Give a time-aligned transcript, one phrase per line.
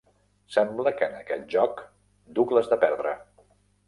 [0.53, 1.83] Sembla que en aquest joc
[2.39, 3.13] duc les de perdre.